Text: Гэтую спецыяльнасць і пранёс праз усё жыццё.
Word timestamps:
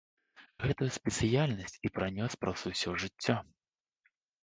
Гэтую 0.67 0.87
спецыяльнасць 0.97 1.79
і 1.85 1.93
пранёс 1.99 2.31
праз 2.43 2.67
усё 2.75 2.99
жыццё. 3.07 3.41